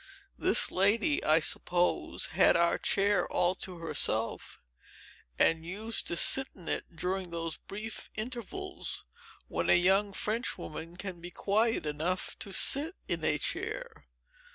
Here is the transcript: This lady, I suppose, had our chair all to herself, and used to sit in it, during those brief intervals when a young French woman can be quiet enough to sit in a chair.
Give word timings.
This 0.35 0.71
lady, 0.71 1.23
I 1.23 1.39
suppose, 1.39 2.25
had 2.33 2.57
our 2.57 2.79
chair 2.79 3.31
all 3.31 3.53
to 3.53 3.77
herself, 3.77 4.59
and 5.37 5.63
used 5.63 6.07
to 6.07 6.17
sit 6.17 6.47
in 6.55 6.67
it, 6.67 6.95
during 6.95 7.29
those 7.29 7.57
brief 7.57 8.09
intervals 8.15 9.05
when 9.47 9.69
a 9.69 9.77
young 9.77 10.11
French 10.13 10.57
woman 10.57 10.97
can 10.97 11.21
be 11.21 11.29
quiet 11.29 11.85
enough 11.85 12.35
to 12.39 12.51
sit 12.51 12.95
in 13.07 13.23
a 13.23 13.37
chair. 13.37 14.07